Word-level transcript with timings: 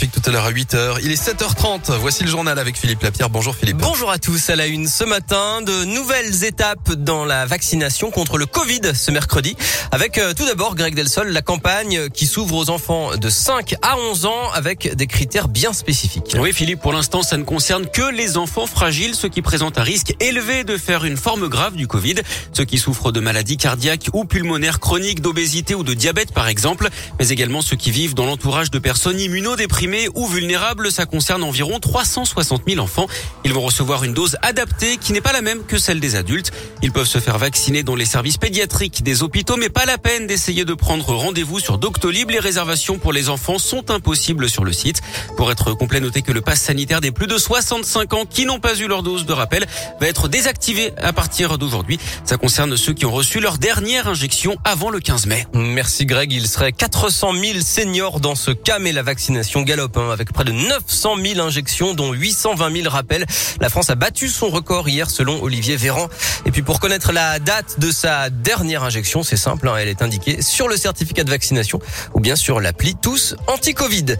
trafic 0.00 0.22
tout 0.22 0.30
à 0.30 0.32
l'heure 0.32 0.46
à 0.46 0.50
8h. 0.50 1.00
Il 1.02 1.12
est 1.12 1.22
7h30. 1.22 1.94
Voici 1.98 2.24
le 2.24 2.30
journal 2.30 2.58
avec 2.58 2.78
Philippe 2.78 3.02
Lapierre. 3.02 3.28
Bonjour 3.28 3.54
Philippe. 3.54 3.76
Bonjour 3.76 4.10
à 4.10 4.16
tous. 4.16 4.48
À 4.48 4.56
la 4.56 4.66
une 4.66 4.88
ce 4.88 5.04
matin, 5.04 5.60
de 5.60 5.84
nouvelles 5.84 6.42
étapes 6.44 6.92
dans 6.92 7.26
la 7.26 7.44
vaccination 7.44 8.10
contre 8.10 8.38
le 8.38 8.46
Covid 8.46 8.80
ce 8.94 9.10
mercredi. 9.10 9.56
Avec 9.92 10.16
euh, 10.16 10.32
tout 10.32 10.46
d'abord, 10.46 10.74
Greg 10.74 10.94
Delsol, 10.94 11.28
la 11.28 11.42
campagne 11.42 12.08
qui 12.08 12.26
s'ouvre 12.26 12.54
aux 12.54 12.70
enfants 12.70 13.18
de 13.18 13.28
5 13.28 13.74
à 13.82 13.98
11 13.98 14.24
ans 14.24 14.50
avec 14.54 14.94
des 14.96 15.06
critères 15.06 15.48
bien 15.48 15.74
spécifiques. 15.74 16.34
Oui 16.38 16.54
Philippe, 16.54 16.80
pour 16.80 16.94
l'instant, 16.94 17.22
ça 17.22 17.36
ne 17.36 17.44
concerne 17.44 17.86
que 17.86 18.10
les 18.10 18.38
enfants 18.38 18.66
fragiles, 18.66 19.14
ceux 19.14 19.28
qui 19.28 19.42
présentent 19.42 19.76
un 19.76 19.82
risque 19.82 20.14
élevé 20.18 20.64
de 20.64 20.78
faire 20.78 21.04
une 21.04 21.18
forme 21.18 21.46
grave 21.48 21.74
du 21.74 21.86
Covid, 21.86 22.14
ceux 22.54 22.64
qui 22.64 22.78
souffrent 22.78 23.12
de 23.12 23.20
maladies 23.20 23.58
cardiaques 23.58 24.08
ou 24.14 24.24
pulmonaires 24.24 24.80
chroniques, 24.80 25.20
d'obésité 25.20 25.74
ou 25.74 25.82
de 25.82 25.92
diabète 25.92 26.32
par 26.32 26.48
exemple, 26.48 26.88
mais 27.18 27.28
également 27.28 27.60
ceux 27.60 27.76
qui 27.76 27.90
vivent 27.90 28.14
dans 28.14 28.24
l'entourage 28.24 28.70
de 28.70 28.78
personnes 28.78 29.20
immunodéprimées 29.20 29.89
ou 30.14 30.26
vulnérables. 30.26 30.90
Ça 30.90 31.06
concerne 31.06 31.42
environ 31.42 31.78
360 31.80 32.62
000 32.66 32.80
enfants. 32.80 33.06
Ils 33.44 33.52
vont 33.52 33.62
recevoir 33.62 34.04
une 34.04 34.14
dose 34.14 34.36
adaptée 34.42 34.96
qui 34.96 35.12
n'est 35.12 35.20
pas 35.20 35.32
la 35.32 35.42
même 35.42 35.64
que 35.64 35.78
celle 35.78 36.00
des 36.00 36.16
adultes. 36.16 36.52
Ils 36.82 36.92
peuvent 36.92 37.06
se 37.06 37.18
faire 37.18 37.38
vacciner 37.38 37.82
dans 37.82 37.94
les 37.94 38.04
services 38.04 38.38
pédiatriques 38.38 39.02
des 39.02 39.22
hôpitaux, 39.22 39.56
mais 39.56 39.68
pas 39.68 39.86
la 39.86 39.98
peine 39.98 40.26
d'essayer 40.26 40.64
de 40.64 40.74
prendre 40.74 41.14
rendez-vous 41.14 41.60
sur 41.60 41.78
Doctolib. 41.78 42.30
Les 42.30 42.38
réservations 42.38 42.98
pour 42.98 43.12
les 43.12 43.28
enfants 43.28 43.58
sont 43.58 43.90
impossibles 43.90 44.48
sur 44.48 44.64
le 44.64 44.72
site. 44.72 45.00
Pour 45.36 45.50
être 45.50 45.74
complet, 45.74 46.00
notez 46.00 46.22
que 46.22 46.32
le 46.32 46.40
pass 46.40 46.60
sanitaire 46.60 47.00
des 47.00 47.12
plus 47.12 47.26
de 47.26 47.38
65 47.38 48.14
ans 48.14 48.24
qui 48.24 48.46
n'ont 48.46 48.60
pas 48.60 48.76
eu 48.76 48.86
leur 48.86 49.02
dose 49.02 49.26
de 49.26 49.32
rappel 49.32 49.66
va 50.00 50.06
être 50.06 50.28
désactivé 50.28 50.92
à 50.98 51.12
partir 51.12 51.58
d'aujourd'hui. 51.58 51.98
Ça 52.24 52.36
concerne 52.36 52.76
ceux 52.76 52.92
qui 52.92 53.06
ont 53.06 53.12
reçu 53.12 53.40
leur 53.40 53.58
dernière 53.58 54.08
injection 54.08 54.56
avant 54.64 54.90
le 54.90 55.00
15 55.00 55.26
mai. 55.26 55.46
Merci 55.52 56.06
Greg. 56.06 56.32
Il 56.32 56.46
serait 56.46 56.72
400 56.72 57.32
000 57.34 57.60
seniors 57.60 58.20
dans 58.20 58.34
ce 58.34 58.50
cas, 58.50 58.78
mais 58.78 58.92
la 58.92 59.02
vaccination 59.02 59.62
hein, 59.96 60.10
avec 60.10 60.32
près 60.32 60.44
de 60.44 60.52
900 60.52 61.16
000 61.22 61.40
injections, 61.40 61.94
dont 61.94 62.12
820 62.12 62.82
000 62.82 62.88
rappels. 62.88 63.26
La 63.60 63.68
France 63.68 63.90
a 63.90 63.94
battu 63.94 64.28
son 64.28 64.48
record 64.48 64.88
hier 64.88 65.10
selon 65.10 65.42
Olivier 65.42 65.76
Véran. 65.76 66.08
Et 66.46 66.50
puis 66.50 66.62
pour 66.62 66.80
connaître 66.80 67.12
la 67.12 67.38
date 67.38 67.78
de 67.78 67.90
sa 67.90 68.30
dernière 68.30 68.82
injection, 68.82 69.22
c'est 69.22 69.36
simple, 69.36 69.68
hein, 69.68 69.76
elle 69.78 69.88
est 69.88 70.02
indiquée 70.02 70.42
sur 70.42 70.68
le 70.68 70.76
certificat 70.76 71.24
de 71.24 71.30
vaccination 71.30 71.80
ou 72.14 72.20
bien 72.20 72.36
sur 72.36 72.60
l'appli 72.60 72.94
Tous 73.00 73.34
Anti-Covid. 73.46 74.16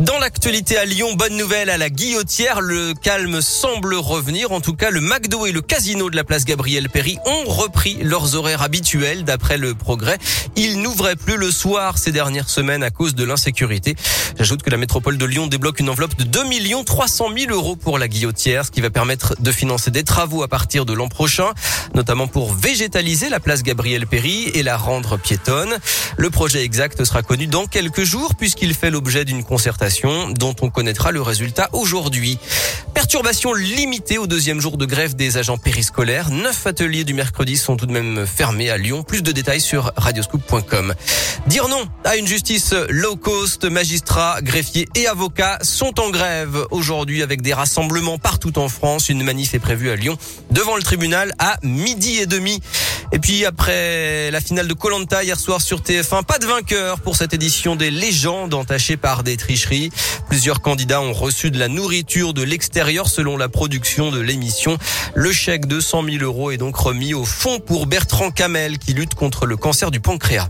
Dans 0.00 0.18
l'actualité 0.18 0.76
à 0.76 0.84
Lyon, 0.84 1.14
bonne 1.14 1.36
nouvelle 1.36 1.70
à 1.70 1.78
la 1.78 1.90
Guillotière, 1.90 2.60
le 2.60 2.94
calme 2.94 3.40
semble 3.40 3.94
revenir. 3.94 4.52
En 4.52 4.60
tout 4.60 4.74
cas, 4.74 4.90
le 4.90 5.00
McDo 5.00 5.46
et 5.46 5.52
le 5.52 5.62
casino 5.62 6.10
de 6.10 6.16
la 6.16 6.24
place 6.24 6.44
Gabriel 6.44 6.88
Péry 6.90 7.18
ont 7.24 7.48
repris 7.48 7.98
leurs 8.02 8.34
horaires 8.34 8.62
habituels 8.62 9.24
d'après 9.24 9.58
le 9.58 9.74
progrès. 9.74 10.18
Ils 10.56 10.80
n'ouvraient 10.80 11.16
plus 11.16 11.36
le 11.36 11.50
soir 11.50 11.98
ces 11.98 12.12
dernières 12.12 12.50
semaines 12.50 12.82
à 12.82 12.90
cause 12.90 13.14
de 13.14 13.24
l'insécurité. 13.24 13.96
J'ajoute 14.38 14.62
que 14.62 14.70
la 14.70 14.76
métropole 14.76 14.95
de 14.96 15.26
Lyon 15.26 15.46
débloque 15.46 15.80
une 15.80 15.90
enveloppe 15.90 16.16
de 16.16 16.24
2 16.24 16.40
300 16.84 17.26
000 17.36 17.52
euros 17.52 17.76
pour 17.76 17.98
la 17.98 18.08
Guillotière, 18.08 18.64
ce 18.64 18.70
qui 18.70 18.80
va 18.80 18.88
permettre 18.88 19.34
de 19.38 19.52
financer 19.52 19.90
des 19.90 20.04
travaux 20.04 20.42
à 20.42 20.48
partir 20.48 20.86
de 20.86 20.94
l'an 20.94 21.08
prochain, 21.08 21.52
notamment 21.94 22.26
pour 22.26 22.54
végétaliser 22.54 23.28
la 23.28 23.38
place 23.38 23.62
Gabriel 23.62 24.06
Péry 24.06 24.50
et 24.54 24.62
la 24.62 24.78
rendre 24.78 25.18
piétonne. 25.18 25.76
Le 26.16 26.30
projet 26.30 26.62
exact 26.62 27.04
sera 27.04 27.22
connu 27.22 27.46
dans 27.46 27.66
quelques 27.66 28.04
jours 28.04 28.36
puisqu'il 28.36 28.74
fait 28.74 28.90
l'objet 28.90 29.26
d'une 29.26 29.44
concertation 29.44 30.30
dont 30.30 30.56
on 30.62 30.70
connaîtra 30.70 31.12
le 31.12 31.20
résultat 31.20 31.68
aujourd'hui. 31.74 32.38
Perturbation 33.06 33.54
limitée 33.54 34.18
au 34.18 34.26
deuxième 34.26 34.60
jour 34.60 34.76
de 34.76 34.84
grève 34.84 35.14
des 35.14 35.36
agents 35.38 35.58
périscolaires. 35.58 36.28
Neuf 36.32 36.66
ateliers 36.66 37.04
du 37.04 37.14
mercredi 37.14 37.56
sont 37.56 37.76
tout 37.76 37.86
de 37.86 37.92
même 37.92 38.26
fermés 38.26 38.68
à 38.68 38.78
Lyon. 38.78 39.04
Plus 39.04 39.22
de 39.22 39.30
détails 39.30 39.60
sur 39.60 39.92
radioscoop.com. 39.96 40.92
Dire 41.46 41.68
non 41.68 41.86
à 42.02 42.16
une 42.16 42.26
justice 42.26 42.74
low 42.88 43.14
cost, 43.14 43.64
magistrats, 43.64 44.40
greffiers 44.42 44.88
et 44.96 45.06
avocats 45.06 45.60
sont 45.62 46.00
en 46.00 46.10
grève 46.10 46.66
aujourd'hui 46.72 47.22
avec 47.22 47.42
des 47.42 47.54
rassemblements 47.54 48.18
partout 48.18 48.58
en 48.58 48.68
France. 48.68 49.08
Une 49.08 49.22
manif 49.22 49.54
est 49.54 49.60
prévue 49.60 49.90
à 49.90 49.94
Lyon 49.94 50.18
devant 50.50 50.74
le 50.74 50.82
tribunal 50.82 51.32
à 51.38 51.58
midi 51.62 52.16
et 52.16 52.26
demi. 52.26 52.60
Et 53.12 53.18
puis 53.18 53.44
après 53.44 54.30
la 54.30 54.40
finale 54.40 54.68
de 54.68 54.74
Colanta 54.74 55.22
hier 55.22 55.38
soir 55.38 55.60
sur 55.60 55.80
TF1, 55.80 56.24
pas 56.24 56.38
de 56.38 56.46
vainqueur 56.46 57.00
pour 57.00 57.16
cette 57.16 57.32
édition 57.32 57.76
des 57.76 57.90
légendes 57.90 58.54
entachées 58.54 58.96
par 58.96 59.22
des 59.22 59.36
tricheries. 59.36 59.90
Plusieurs 60.28 60.60
candidats 60.60 61.00
ont 61.00 61.12
reçu 61.12 61.50
de 61.50 61.58
la 61.58 61.68
nourriture 61.68 62.34
de 62.34 62.42
l'extérieur 62.42 63.08
selon 63.08 63.36
la 63.36 63.48
production 63.48 64.10
de 64.10 64.20
l'émission. 64.20 64.76
Le 65.14 65.32
chèque 65.32 65.66
de 65.66 65.80
100 65.80 66.04
000 66.04 66.16
euros 66.24 66.50
est 66.50 66.56
donc 66.56 66.76
remis 66.76 67.14
au 67.14 67.24
fond 67.24 67.60
pour 67.60 67.86
Bertrand 67.86 68.30
Camel 68.30 68.78
qui 68.78 68.92
lutte 68.92 69.14
contre 69.14 69.46
le 69.46 69.56
cancer 69.56 69.90
du 69.90 70.00
pancréas. 70.00 70.48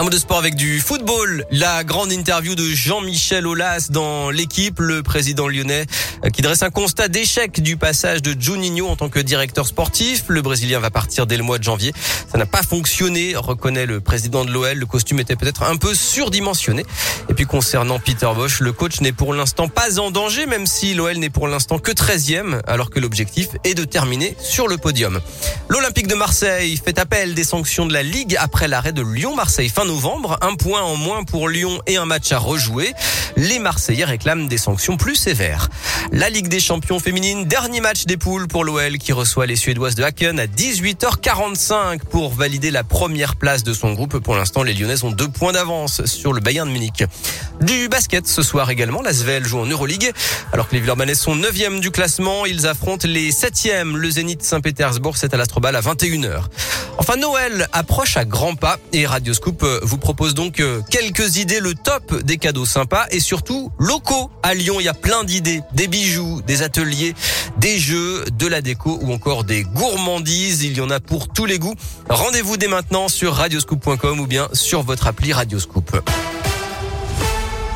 Un 0.00 0.02
mot 0.02 0.08
de 0.08 0.16
sport 0.16 0.38
avec 0.38 0.54
du 0.54 0.80
football. 0.80 1.44
La 1.50 1.84
grande 1.84 2.10
interview 2.10 2.54
de 2.54 2.64
Jean-Michel 2.64 3.46
Aulas 3.46 3.88
dans 3.90 4.30
l'équipe, 4.30 4.80
le 4.80 5.02
président 5.02 5.46
lyonnais, 5.46 5.84
euh, 6.24 6.30
qui 6.30 6.40
dresse 6.40 6.62
un 6.62 6.70
constat 6.70 7.08
d'échec 7.08 7.60
du 7.60 7.76
passage 7.76 8.22
de 8.22 8.34
Juninho 8.40 8.88
en 8.88 8.96
tant 8.96 9.10
que 9.10 9.18
directeur 9.18 9.66
sportif. 9.66 10.24
Le 10.28 10.40
Brésilien 10.40 10.78
va 10.80 10.90
partir 10.90 11.26
dès 11.26 11.36
le 11.36 11.42
mois 11.42 11.58
de 11.58 11.64
janvier. 11.64 11.92
Ça 12.32 12.38
n'a 12.38 12.46
pas 12.46 12.62
fonctionné, 12.62 13.36
reconnaît 13.36 13.84
le 13.84 14.00
président 14.00 14.46
de 14.46 14.50
l'OL. 14.50 14.78
Le 14.78 14.86
costume 14.86 15.20
était 15.20 15.36
peut-être 15.36 15.64
un 15.64 15.76
peu 15.76 15.94
surdimensionné. 15.94 16.86
Et 17.28 17.34
puis 17.34 17.44
concernant 17.44 17.98
Peter 17.98 18.30
Bosch, 18.34 18.60
le 18.60 18.72
coach 18.72 19.02
n'est 19.02 19.12
pour 19.12 19.34
l'instant 19.34 19.68
pas 19.68 20.00
en 20.00 20.10
danger, 20.10 20.46
même 20.46 20.66
si 20.66 20.94
l'OL 20.94 21.18
n'est 21.18 21.28
pour 21.28 21.46
l'instant 21.46 21.78
que 21.78 21.92
13e, 21.92 22.62
alors 22.66 22.88
que 22.88 23.00
l'objectif 23.00 23.48
est 23.64 23.74
de 23.74 23.84
terminer 23.84 24.34
sur 24.40 24.66
le 24.66 24.78
podium. 24.78 25.20
L'Olympique 25.68 26.06
de 26.06 26.14
Marseille 26.14 26.80
fait 26.82 26.98
appel 26.98 27.34
des 27.34 27.44
sanctions 27.44 27.84
de 27.84 27.92
la 27.92 28.02
Ligue 28.02 28.38
après 28.40 28.66
l'arrêt 28.66 28.94
de 28.94 29.02
Lyon-Marseille 29.02 29.68
fin 29.68 29.89
novembre. 29.90 30.38
Un 30.40 30.54
point 30.54 30.82
en 30.82 30.94
moins 30.94 31.24
pour 31.24 31.48
Lyon 31.48 31.80
et 31.88 31.96
un 31.96 32.04
match 32.04 32.30
à 32.30 32.38
rejouer. 32.38 32.94
Les 33.36 33.58
Marseillais 33.58 34.04
réclament 34.04 34.46
des 34.46 34.56
sanctions 34.56 34.96
plus 34.96 35.16
sévères. 35.16 35.68
La 36.12 36.30
Ligue 36.30 36.46
des 36.46 36.60
champions 36.60 37.00
féminines, 37.00 37.46
dernier 37.46 37.80
match 37.80 38.04
des 38.04 38.16
poules 38.16 38.46
pour 38.46 38.62
l'OL 38.62 38.98
qui 38.98 39.12
reçoit 39.12 39.46
les 39.46 39.56
Suédoises 39.56 39.96
de 39.96 40.04
Haken 40.04 40.38
à 40.38 40.46
18h45 40.46 42.00
pour 42.08 42.32
valider 42.32 42.70
la 42.70 42.84
première 42.84 43.34
place 43.34 43.64
de 43.64 43.72
son 43.72 43.92
groupe. 43.94 44.18
Pour 44.18 44.36
l'instant, 44.36 44.62
les 44.62 44.74
Lyonnaises 44.74 45.02
ont 45.02 45.10
deux 45.10 45.28
points 45.28 45.52
d'avance 45.52 46.04
sur 46.04 46.32
le 46.32 46.40
Bayern 46.40 46.68
de 46.68 46.72
Munich. 46.72 47.02
Du 47.60 47.88
basket 47.88 48.28
ce 48.28 48.42
soir 48.42 48.70
également, 48.70 49.02
la 49.02 49.12
Svel 49.12 49.44
joue 49.44 49.58
en 49.58 49.66
Euroleague. 49.66 50.12
Alors 50.52 50.68
que 50.68 50.74
les 50.74 50.80
Villeurbanais 50.80 51.16
sont 51.16 51.34
9e 51.34 51.80
du 51.80 51.90
classement, 51.90 52.46
ils 52.46 52.68
affrontent 52.68 53.08
les 53.08 53.32
7e. 53.32 53.96
Le 53.96 54.08
Zénith 54.08 54.42
Saint-Pétersbourg, 54.42 55.16
c'est 55.16 55.34
à 55.34 55.36
l'Astrobal 55.36 55.74
à 55.74 55.80
21h. 55.80 56.44
Enfin, 56.98 57.16
Noël 57.16 57.66
approche 57.72 58.16
à 58.16 58.24
grands 58.24 58.54
pas 58.54 58.78
et 58.92 59.06
Radioscoop 59.06 59.62
euh, 59.62 59.79
vous 59.82 59.98
propose 59.98 60.34
donc 60.34 60.60
euh, 60.60 60.80
quelques 60.90 61.36
idées, 61.36 61.60
le 61.60 61.74
top 61.74 62.22
des 62.22 62.38
cadeaux 62.38 62.66
sympas 62.66 63.06
et 63.10 63.20
surtout 63.20 63.70
locaux. 63.78 64.30
À 64.42 64.54
Lyon, 64.54 64.76
il 64.78 64.84
y 64.84 64.88
a 64.88 64.94
plein 64.94 65.24
d'idées, 65.24 65.62
des 65.72 65.88
bijoux, 65.88 66.42
des 66.46 66.62
ateliers, 66.62 67.14
des 67.58 67.78
jeux, 67.78 68.24
de 68.32 68.46
la 68.46 68.60
déco 68.60 68.98
ou 69.02 69.12
encore 69.12 69.44
des 69.44 69.62
gourmandises. 69.62 70.62
Il 70.62 70.76
y 70.76 70.80
en 70.80 70.90
a 70.90 71.00
pour 71.00 71.28
tous 71.28 71.46
les 71.46 71.58
goûts. 71.58 71.74
Rendez-vous 72.08 72.56
dès 72.56 72.68
maintenant 72.68 73.08
sur 73.08 73.34
radioscoop.com 73.34 74.20
ou 74.20 74.26
bien 74.26 74.48
sur 74.52 74.82
votre 74.82 75.06
appli 75.06 75.32
Radioscoop. 75.32 75.90